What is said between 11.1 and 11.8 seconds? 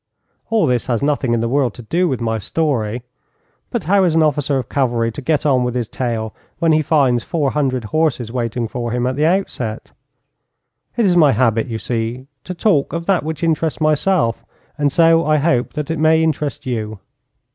my habit, you